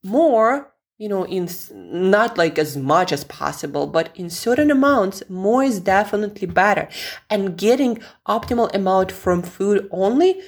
more 0.04 0.72
you 0.98 1.10
know, 1.10 1.26
in 1.26 1.50
not 1.74 2.38
like 2.38 2.58
as 2.58 2.78
much 2.78 3.12
as 3.12 3.26
possible, 3.26 3.86
but 3.86 4.10
in 4.16 4.30
certain 4.30 4.72
amounts, 4.72 5.22
more 5.30 5.64
is 5.64 5.80
definitely 5.80 6.48
better. 6.48 6.88
And 7.30 7.58
getting 7.58 8.00
optimal 8.28 8.74
amount 8.74 9.12
from 9.12 9.42
food 9.42 9.90
only, 9.92 10.42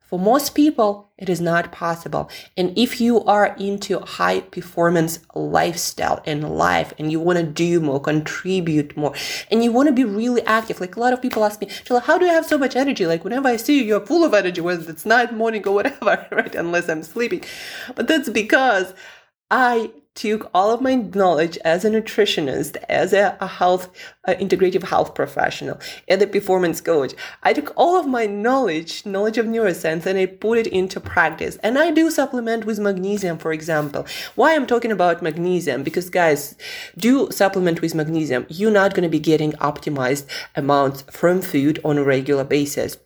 for 0.00 0.18
most 0.18 0.54
people, 0.54 1.10
it 1.16 1.30
is 1.30 1.40
not 1.40 1.72
possible. 1.72 2.28
And 2.54 2.76
if 2.76 3.00
you 3.00 3.24
are 3.24 3.56
into 3.58 3.98
high 4.00 4.40
performance 4.40 5.20
lifestyle 5.34 6.20
and 6.26 6.54
life 6.54 6.92
and 6.98 7.10
you 7.10 7.18
want 7.18 7.38
to 7.38 7.46
do 7.46 7.80
more, 7.80 7.98
contribute 7.98 8.94
more, 8.94 9.14
and 9.50 9.64
you 9.64 9.72
want 9.72 9.86
to 9.86 9.94
be 9.94 10.04
really 10.04 10.42
active, 10.42 10.80
like 10.80 10.96
a 10.96 11.00
lot 11.00 11.14
of 11.14 11.22
people 11.22 11.44
ask 11.44 11.62
me, 11.62 11.68
how 12.04 12.18
do 12.18 12.26
i 12.26 12.32
have 12.32 12.44
so 12.44 12.58
much 12.58 12.76
energy? 12.76 13.06
Like 13.06 13.24
whenever 13.24 13.48
I 13.48 13.56
see 13.56 13.78
you, 13.78 13.84
you're 13.84 14.04
full 14.04 14.22
of 14.22 14.34
energy, 14.34 14.60
whether 14.60 14.90
it's 14.90 15.06
night, 15.06 15.32
morning, 15.32 15.66
or 15.66 15.72
whatever, 15.72 16.26
right? 16.32 16.54
Unless 16.54 16.90
I'm 16.90 17.04
sleeping. 17.04 17.44
But 17.94 18.06
that's 18.06 18.28
because 18.28 18.92
I 19.52 19.92
took 20.14 20.50
all 20.54 20.70
of 20.70 20.80
my 20.80 20.94
knowledge 20.94 21.58
as 21.62 21.84
a 21.84 21.90
nutritionist, 21.90 22.76
as 22.88 23.12
a, 23.12 23.36
a 23.38 23.46
health, 23.46 23.90
integrative 24.26 24.82
health 24.82 25.14
professional, 25.14 25.78
and 26.08 26.22
a 26.22 26.26
performance 26.26 26.80
coach. 26.80 27.12
I 27.42 27.52
took 27.52 27.70
all 27.76 28.00
of 28.00 28.06
my 28.06 28.24
knowledge, 28.24 29.04
knowledge 29.04 29.36
of 29.36 29.44
neuroscience, 29.44 30.06
and 30.06 30.18
I 30.18 30.24
put 30.24 30.56
it 30.56 30.66
into 30.66 31.00
practice. 31.00 31.58
And 31.62 31.78
I 31.78 31.90
do 31.90 32.10
supplement 32.10 32.64
with 32.64 32.78
magnesium, 32.78 33.36
for 33.36 33.52
example. 33.52 34.06
Why 34.36 34.54
I'm 34.54 34.66
talking 34.66 34.90
about 34.90 35.20
magnesium? 35.20 35.82
Because 35.82 36.08
guys, 36.08 36.56
do 36.96 37.30
supplement 37.30 37.82
with 37.82 37.94
magnesium. 37.94 38.46
You're 38.48 38.70
not 38.70 38.94
going 38.94 39.04
to 39.04 39.10
be 39.10 39.20
getting 39.20 39.52
optimized 39.52 40.26
amounts 40.56 41.02
from 41.10 41.42
food 41.42 41.78
on 41.84 41.98
a 41.98 42.04
regular 42.04 42.44
basis 42.44 42.96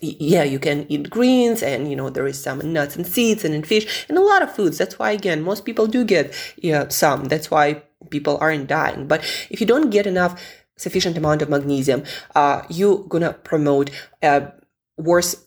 yeah, 0.00 0.44
you 0.44 0.58
can 0.58 0.86
eat 0.88 1.10
greens 1.10 1.62
and, 1.62 1.90
you 1.90 1.96
know, 1.96 2.10
there 2.10 2.26
is 2.26 2.40
some 2.40 2.72
nuts 2.72 2.96
and 2.96 3.06
seeds 3.06 3.44
and 3.44 3.54
in 3.54 3.62
fish 3.62 4.06
and 4.08 4.16
a 4.16 4.22
lot 4.22 4.42
of 4.42 4.54
foods. 4.54 4.78
That's 4.78 4.98
why, 4.98 5.10
again, 5.12 5.42
most 5.42 5.64
people 5.64 5.86
do 5.86 6.04
get 6.04 6.34
yeah, 6.56 6.88
some. 6.88 7.26
That's 7.26 7.50
why 7.50 7.82
people 8.10 8.38
aren't 8.40 8.68
dying. 8.68 9.06
But 9.06 9.22
if 9.50 9.60
you 9.60 9.66
don't 9.66 9.90
get 9.90 10.06
enough 10.06 10.40
sufficient 10.76 11.16
amount 11.16 11.42
of 11.42 11.50
magnesium, 11.50 12.04
uh, 12.34 12.62
you're 12.70 13.04
gonna 13.04 13.34
promote 13.34 13.90
uh, 14.22 14.48
worse 14.96 15.44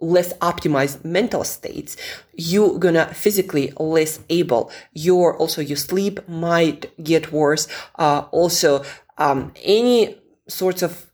less 0.00 0.32
optimized 0.34 1.04
mental 1.04 1.42
states 1.42 1.96
you're 2.34 2.78
gonna 2.78 3.12
physically 3.12 3.72
less 3.80 4.20
able 4.28 4.70
your 4.92 5.36
also 5.36 5.60
your 5.60 5.76
sleep 5.76 6.20
might 6.28 6.86
get 7.02 7.32
worse 7.32 7.66
uh, 7.96 8.22
also 8.30 8.84
um, 9.18 9.52
any 9.64 10.16
sorts 10.48 10.82
of 10.82 11.10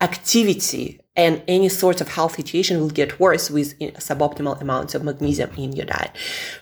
activity 0.00 1.00
and 1.16 1.42
any 1.46 1.68
sort 1.68 2.00
of 2.00 2.08
health 2.08 2.34
situation 2.34 2.80
will 2.80 2.90
get 2.90 3.20
worse 3.20 3.50
with 3.50 3.78
suboptimal 3.78 4.60
amounts 4.60 4.94
of 4.94 5.04
magnesium 5.04 5.50
in 5.56 5.72
your 5.72 5.86
diet, 5.86 6.10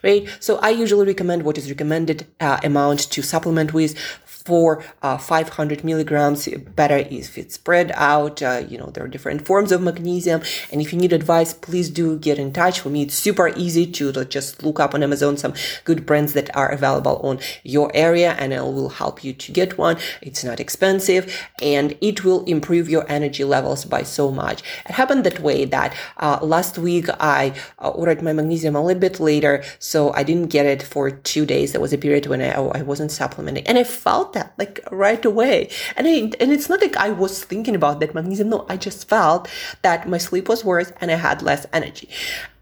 right? 0.03 0.29
So 0.41 0.59
I 0.59 0.71
usually 0.71 1.07
recommend 1.07 1.45
what 1.45 1.57
is 1.57 1.71
recommended 1.71 2.27
uh, 2.41 2.59
amount 2.63 3.01
to 3.13 3.23
supplement 3.23 3.73
with 3.73 3.97
for 4.45 4.83
uh, 5.03 5.19
500 5.19 5.85
milligrams. 5.85 6.49
Better 6.49 6.99
if 6.99 7.39
it's 7.39 7.55
spread 7.55 7.93
out. 7.95 8.43
Uh, 8.43 8.65
you 8.69 8.79
know, 8.79 8.87
there 8.87 9.05
are 9.05 9.09
different 9.09 9.47
forms 9.47 9.73
of 9.73 9.83
magnesium. 9.83 10.43
And 10.71 10.81
if 10.81 10.93
you 10.93 10.99
need 10.99 11.13
advice, 11.13 11.55
please 11.55 11.91
do 11.91 12.19
get 12.19 12.39
in 12.39 12.53
touch. 12.53 12.81
For 12.81 12.89
me, 12.89 13.03
it's 13.03 13.15
super 13.15 13.49
easy 13.57 13.87
to, 13.93 14.13
to 14.13 14.25
just 14.25 14.63
look 14.63 14.81
up 14.81 14.95
on 14.95 15.03
Amazon 15.03 15.37
some 15.37 15.55
good 15.85 16.07
brands 16.07 16.33
that 16.33 16.55
are 16.57 16.71
available 16.71 17.21
on 17.23 17.39
your 17.63 17.91
area 17.95 18.33
and 18.39 18.53
I 18.55 18.61
will 18.63 18.89
help 18.89 19.25
you 19.25 19.33
to 19.33 19.53
get 19.53 19.79
one. 19.79 19.97
It's 20.21 20.45
not 20.45 20.61
expensive 20.61 21.35
and 21.61 21.97
it 22.01 22.25
will 22.25 22.45
improve 22.45 22.89
your 22.89 23.05
energy 23.09 23.45
levels 23.45 23.85
by 23.85 24.03
so 24.03 24.31
much. 24.31 24.63
It 24.87 24.93
happened 24.93 25.25
that 25.25 25.41
way 25.41 25.65
that 25.67 25.95
uh, 26.19 26.39
last 26.43 26.79
week 26.79 27.07
I 27.21 27.55
uh, 27.79 27.91
ordered 27.91 28.23
my 28.23 28.33
magnesium 28.33 28.77
a 28.77 28.83
little 28.83 29.01
bit 29.01 29.21
later, 29.21 29.63
so 29.79 30.13
I 30.13 30.23
didn't 30.23 30.49
get 30.49 30.67
it 30.67 30.83
for 30.83 31.11
two 31.11 31.47
days. 31.47 31.73
There 31.73 31.81
was 31.81 31.93
a 31.93 31.99
period 31.99 32.27
when 32.27 32.41
I, 32.41 32.53
I 32.53 32.83
wasn't 32.83 33.13
supplementing 33.13 33.67
and 33.67 33.79
I 33.79 33.85
felt 33.85 34.32
that 34.35 34.55
like 34.59 34.81
right 34.91 35.25
away. 35.25 35.69
And 35.97 36.07
I, 36.07 36.33
and 36.41 36.53
it's 36.53 36.69
not 36.69 36.81
like 36.81 36.97
I 36.97 37.11
was 37.11 37.45
thinking 37.45 37.75
about 37.75 38.01
that 38.01 38.15
magnesium. 38.15 38.51
No, 38.51 38.67
I 38.69 38.77
just 38.77 39.09
felt 39.09 39.49
that 39.83 40.09
my 40.09 40.19
sleep 40.19 40.49
was 40.49 40.65
worse 40.65 40.93
and 41.01 41.11
I 41.11 41.17
had 41.17 41.43
less 41.43 41.67
energy. 41.73 42.09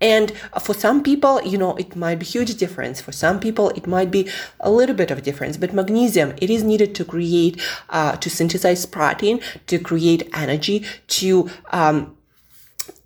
And 0.00 0.32
for 0.60 0.74
some 0.74 1.02
people, 1.02 1.42
you 1.42 1.58
know, 1.58 1.76
it 1.76 1.94
might 1.94 2.18
be 2.18 2.24
huge 2.24 2.54
difference. 2.54 3.00
For 3.00 3.12
some 3.12 3.38
people, 3.38 3.68
it 3.70 3.86
might 3.86 4.10
be 4.10 4.30
a 4.60 4.70
little 4.70 4.96
bit 4.96 5.10
of 5.10 5.18
a 5.18 5.20
difference. 5.20 5.58
But 5.58 5.74
magnesium, 5.74 6.34
it 6.38 6.48
is 6.48 6.62
needed 6.62 6.94
to 6.94 7.04
create, 7.04 7.60
uh, 7.90 8.16
to 8.16 8.30
synthesize 8.30 8.86
protein, 8.86 9.40
to 9.66 9.78
create 9.78 10.28
energy, 10.32 10.86
to 11.08 11.50
um, 11.70 12.16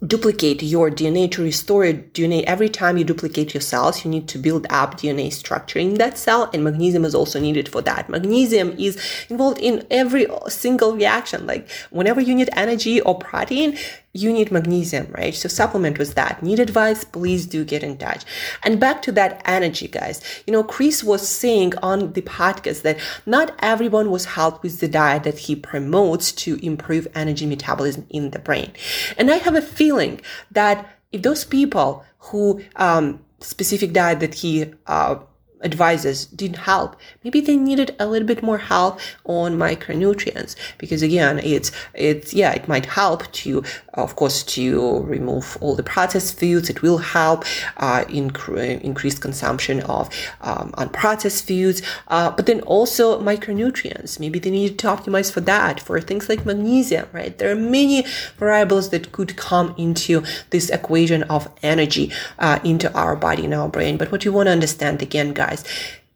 duplicate 0.07 0.63
your 0.63 0.91
DNA 0.91 1.31
to 1.33 1.43
restore 1.43 1.85
your 1.85 1.95
DNA. 1.95 2.43
Every 2.45 2.69
time 2.69 2.97
you 2.97 3.05
duplicate 3.05 3.55
your 3.55 3.61
cells, 3.61 4.05
you 4.05 4.11
need 4.11 4.29
to 4.29 4.39
build 4.39 4.67
up 4.71 4.99
DNA 4.99 5.33
structure 5.33 5.79
in 5.79 5.95
that 5.95 6.19
cell, 6.19 6.51
and 6.53 6.65
magnesium 6.65 7.05
is 7.05 7.15
also 7.15 7.41
needed 7.41 7.69
for 7.69 7.83
that. 7.83 8.09
Magnesium 8.09 8.75
is 8.79 9.01
involved 9.29 9.59
in 9.59 9.87
every 9.91 10.27
single 10.49 10.95
reaction. 10.95 11.47
Like 11.47 11.69
whenever 11.91 12.21
you 12.21 12.35
need 12.35 12.51
energy 12.53 13.01
or 13.01 13.19
protein, 13.19 13.79
you 14.15 14.33
need 14.33 14.53
magnesium, 14.53 15.09
right? 15.11 15.35
So 15.35 15.49
supplement 15.49 15.99
with 15.99 16.15
that. 16.15 16.41
Need 16.41 16.61
advice? 16.61 17.03
Please 17.03 17.47
do 17.47 17.65
get 17.65 17.83
in 17.83 17.99
touch. 17.99 18.25
And 18.63 18.79
back 18.79 19.03
to 19.03 19.13
that 19.13 19.43
energy, 19.45 19.89
guys. 19.89 20.23
You 20.47 20.53
know, 20.53 20.63
Chris 20.63 21.03
was 21.03 21.29
saying 21.29 21.75
on 21.83 22.13
the 22.13 22.23
podcast 22.23 22.83
that 22.83 22.99
not 23.27 23.55
everyone 23.59 24.13
was 24.13 24.25
helped 24.25 24.63
with 24.63 24.79
the 24.79 24.87
diet 24.87 25.25
that 25.25 25.41
he 25.41 25.57
promotes 25.57 26.31
to 26.33 26.65
improve 26.65 27.09
energy 27.17 27.45
metabolism 27.45 28.07
in 28.09 28.31
the 28.31 28.39
brain. 28.39 28.73
And 29.19 29.33
I 29.33 29.39
have 29.39 29.57
a 29.57 29.63
feeling 29.63 30.21
that 30.53 30.89
if 31.11 31.23
those 31.23 31.45
people 31.45 32.05
who, 32.19 32.63
um, 32.77 33.21
specific 33.41 33.93
diet 33.93 34.21
that 34.21 34.35
he, 34.35 34.73
uh, 34.87 35.17
advisors 35.65 36.27
didn't 36.27 36.59
help. 36.59 36.97
Maybe 37.23 37.41
they 37.41 37.57
needed 37.57 37.95
a 37.99 38.07
little 38.07 38.29
bit 38.29 38.43
more 38.43 38.59
help 38.59 39.01
on 39.25 39.57
micronutrients 39.57 40.55
because 40.79 41.03
again, 41.03 41.41
it's, 41.41 41.73
it's, 41.95 42.35
yeah, 42.35 42.53
it 42.53 42.69
might 42.69 42.87
help 42.87 43.31
to, 43.33 43.63
of 43.95 44.17
course, 44.17 44.43
to 44.43 45.01
remove 45.01 45.57
all 45.61 45.75
the 45.75 45.83
processed 45.83 46.39
foods. 46.39 46.71
It 46.71 46.83
will 46.83 46.99
help, 46.99 47.45
uh, 47.79 48.05
incre- 48.05 48.81
increase 48.81 49.19
consumption 49.19 49.81
of, 49.83 50.09
um, 50.41 50.73
unprocessed 50.73 51.47
foods. 51.47 51.83
Uh, 52.09 52.31
but 52.31 52.47
then 52.47 52.61
also 52.63 53.21
micronutrients. 53.21 54.21
Maybe 54.21 54.39
they 54.39 54.51
need 54.51 54.79
to 54.81 54.87
optimize 54.87 55.33
for 55.33 55.41
that, 55.43 55.81
for 55.81 56.01
things 56.01 56.29
like 56.29 56.45
magnesium, 56.45 57.09
right? 57.13 57.37
There 57.37 57.51
are 57.51 57.57
many 57.57 58.05
variables 58.39 58.91
that 58.91 59.13
could 59.13 59.37
come 59.37 59.75
into 59.79 60.23
this 60.51 60.71
equation 60.71 61.23
of 61.25 61.49
energy, 61.63 62.13
uh, 62.39 62.59
into 62.65 62.93
our 62.95 63.17
body 63.17 63.45
and 63.45 63.55
our 63.55 63.69
brain. 63.69 63.97
But 63.97 64.11
what 64.13 64.25
you 64.25 64.33
want 64.33 64.49
to 64.49 64.53
understand 64.53 65.03
again, 65.03 65.33
guys, 65.33 65.54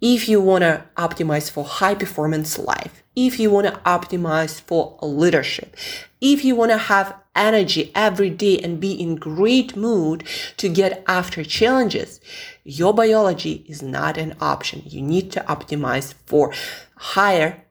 If 0.01 0.29
you 0.29 0.41
want 0.41 0.63
to 0.63 0.85
optimize 0.97 1.51
for 1.51 1.65
high 1.65 1.95
performance 1.95 2.59
life, 2.59 3.03
if 3.17 3.41
you 3.41 3.51
want 3.51 3.67
to 3.67 3.81
optimize 3.85 4.61
for 4.61 4.97
leadership, 5.03 5.77
if 6.21 6.45
you 6.45 6.55
want 6.55 6.71
to 6.71 6.79
have 6.79 7.15
energy 7.35 7.91
every 7.95 8.31
day 8.31 8.59
and 8.59 8.81
be 8.81 8.93
in 8.93 9.17
great 9.17 9.77
mood 9.77 10.25
to 10.57 10.69
get 10.69 11.03
after 11.09 11.43
challenges, 11.43 12.21
your 12.63 12.95
biology 12.95 13.65
is 13.69 13.83
not 13.83 14.17
an 14.17 14.37
option. 14.41 14.83
You 14.87 15.03
need 15.03 15.33
to 15.33 15.41
optimize 15.49 16.15
for 16.27 16.53
higher 16.97 17.65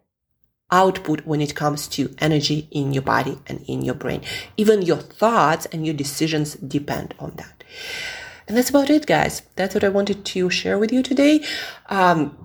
output 0.69 1.25
when 1.25 1.41
it 1.41 1.55
comes 1.55 1.88
to 1.88 2.13
energy 2.19 2.67
in 2.71 2.93
your 2.93 3.03
body 3.03 3.39
and 3.47 3.63
in 3.67 3.83
your 3.83 3.95
brain. 3.95 4.21
Even 4.57 4.81
your 4.81 4.97
thoughts 4.97 5.65
and 5.67 5.86
your 5.86 5.95
decisions 5.95 6.55
depend 6.55 7.13
on 7.19 7.33
that. 7.38 7.63
And 8.47 8.55
that's 8.55 8.69
about 8.69 8.89
it, 8.89 9.05
guys. 9.05 9.41
That's 9.55 9.75
what 9.75 9.83
I 9.83 9.89
wanted 9.89 10.23
to 10.25 10.49
share 10.49 10.77
with 10.79 10.91
you 10.91 11.03
today. 11.03 11.43
Um, 11.87 12.37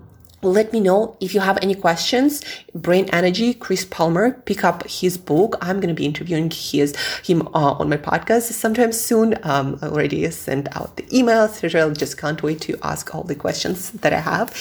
let 0.43 0.73
me 0.73 0.81
know 0.81 1.15
if 1.21 1.33
you 1.33 1.39
have 1.39 1.57
any 1.61 1.73
questions. 1.73 2.43
Brain 2.75 3.09
Energy, 3.13 3.53
Chris 3.53 3.85
Palmer, 3.85 4.31
pick 4.45 4.63
up 4.65 4.85
his 4.85 5.17
book. 5.17 5.57
I'm 5.61 5.77
going 5.77 5.87
to 5.87 5.93
be 5.93 6.05
interviewing 6.05 6.51
his 6.51 6.95
him 7.23 7.47
uh, 7.53 7.75
on 7.79 7.89
my 7.89 7.97
podcast 7.97 8.51
sometime 8.51 8.91
soon. 8.91 9.35
Um, 9.43 9.79
I 9.81 9.87
already 9.87 10.29
sent 10.31 10.75
out 10.75 10.97
the 10.97 11.03
emails. 11.03 11.69
So 11.69 11.89
I 11.89 11.93
just 11.93 12.17
can't 12.17 12.43
wait 12.43 12.59
to 12.61 12.77
ask 12.83 13.15
all 13.15 13.23
the 13.23 13.35
questions 13.35 13.91
that 13.91 14.11
I 14.11 14.19
have 14.19 14.53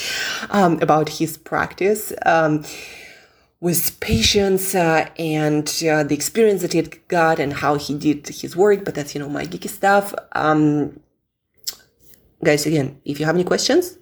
um, 0.51 0.81
about 0.81 1.09
his 1.09 1.37
practice. 1.37 2.13
Um, 2.25 2.65
with 3.61 4.01
patients 4.01 4.75
uh, 4.75 5.09
and 5.21 5.69
uh, 5.89 6.03
the 6.03 6.15
experience 6.17 6.63
that 6.63 6.73
he 6.73 6.79
had 6.79 7.07
got 7.07 7.39
and 7.39 7.53
how 7.53 7.77
he 7.77 7.97
did 7.97 8.27
his 8.27 8.57
work, 8.57 8.85
but 8.85 8.93
that's 8.97 9.15
you 9.15 9.21
know 9.21 9.29
my 9.29 9.45
geeky 9.47 9.69
stuff. 9.69 10.13
Um, 10.33 10.99
guys, 12.45 12.67
again, 12.67 13.01
if 13.05 13.21
you 13.21 13.27
have 13.27 13.35
any 13.35 13.45
questions 13.45 13.99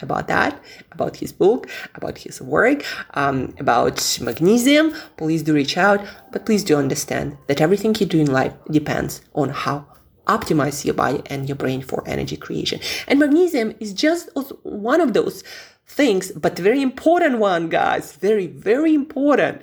about 0.00 0.28
that, 0.28 0.60
about 0.92 1.16
his 1.16 1.32
book, 1.32 1.68
about 1.94 2.18
his 2.18 2.40
work, 2.40 2.84
um, 3.14 3.54
about 3.58 4.18
magnesium, 4.20 4.94
please 5.16 5.42
do 5.42 5.54
reach 5.54 5.76
out. 5.76 6.00
But 6.32 6.46
please 6.46 6.64
do 6.64 6.76
understand 6.76 7.38
that 7.46 7.60
everything 7.60 7.94
you 7.98 8.06
do 8.06 8.20
in 8.20 8.30
life 8.30 8.52
depends 8.70 9.22
on 9.34 9.50
how 9.50 9.86
optimize 10.26 10.84
your 10.84 10.94
body 10.94 11.22
and 11.26 11.48
your 11.48 11.56
brain 11.56 11.82
for 11.82 12.02
energy 12.06 12.36
creation. 12.36 12.80
And 13.06 13.18
magnesium 13.20 13.74
is 13.80 13.92
just 13.92 14.30
one 14.62 15.00
of 15.00 15.12
those 15.12 15.44
things, 15.86 16.32
but 16.32 16.58
very 16.58 16.82
important 16.82 17.38
one, 17.38 17.68
guys. 17.68 18.16
Very, 18.16 18.46
very 18.46 18.94
important. 18.94 19.60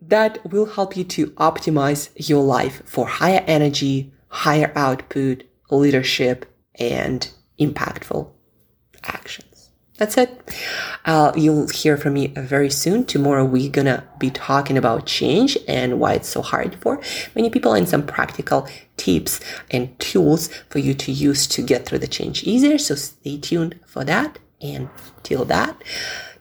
That 0.00 0.44
will 0.50 0.66
help 0.66 0.96
you 0.96 1.04
to 1.04 1.28
optimize 1.32 2.10
your 2.16 2.42
life 2.42 2.82
for 2.84 3.06
higher 3.06 3.44
energy, 3.46 4.12
higher 4.28 4.72
output, 4.74 5.44
leadership, 5.70 6.46
and 6.78 7.30
impactful 7.66 8.30
actions. 9.02 9.70
That's 9.96 10.18
it. 10.18 10.56
Uh, 11.04 11.32
you'll 11.36 11.68
hear 11.68 11.96
from 11.96 12.14
me 12.14 12.28
very 12.28 12.68
soon. 12.70 13.04
Tomorrow 13.04 13.44
we're 13.44 13.70
gonna 13.70 14.02
be 14.18 14.30
talking 14.30 14.76
about 14.76 15.06
change 15.06 15.56
and 15.68 16.00
why 16.00 16.14
it's 16.14 16.28
so 16.28 16.42
hard 16.42 16.74
for 16.80 17.00
many 17.36 17.48
people 17.48 17.74
and 17.74 17.88
some 17.88 18.04
practical 18.04 18.66
tips 18.96 19.38
and 19.70 19.96
tools 20.00 20.48
for 20.68 20.80
you 20.80 20.94
to 20.94 21.12
use 21.12 21.46
to 21.46 21.62
get 21.62 21.86
through 21.86 22.00
the 22.00 22.08
change 22.08 22.42
easier. 22.42 22.76
So 22.76 22.96
stay 22.96 23.38
tuned 23.38 23.78
for 23.86 24.02
that. 24.04 24.40
And 24.60 24.88
till 25.22 25.44
that, 25.44 25.80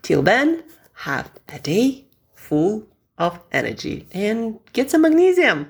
till 0.01 0.23
then, 0.23 0.63
have 0.93 1.29
a 1.49 1.59
day 1.59 2.05
full 2.33 2.87
of 3.17 3.39
energy 3.51 4.07
and 4.13 4.59
get 4.71 4.89
some 4.89 5.01
magnesium. 5.01 5.69